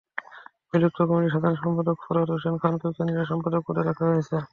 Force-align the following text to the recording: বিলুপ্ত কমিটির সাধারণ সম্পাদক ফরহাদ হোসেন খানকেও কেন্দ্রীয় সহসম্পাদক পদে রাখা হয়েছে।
বিলুপ্ত 0.69 0.99
কমিটির 1.07 1.33
সাধারণ 1.33 1.57
সম্পাদক 1.59 1.97
ফরহাদ 2.03 2.29
হোসেন 2.33 2.55
খানকেও 2.61 2.95
কেন্দ্রীয় 2.95 3.19
সহসম্পাদক 3.19 3.61
পদে 3.67 3.81
রাখা 3.83 4.05
হয়েছে। 4.09 4.35